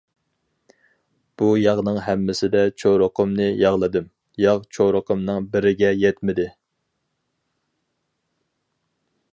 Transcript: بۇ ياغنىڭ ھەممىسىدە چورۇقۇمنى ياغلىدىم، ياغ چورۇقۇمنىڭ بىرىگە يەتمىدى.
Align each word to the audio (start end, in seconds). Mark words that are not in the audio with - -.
بۇ 1.41 1.49
ياغنىڭ 1.63 1.99
ھەممىسىدە 2.05 2.63
چورۇقۇمنى 2.83 3.47
ياغلىدىم، 3.65 4.09
ياغ 4.45 4.65
چورۇقۇمنىڭ 4.77 5.51
بىرىگە 5.53 5.93
يەتمىدى. 6.05 6.49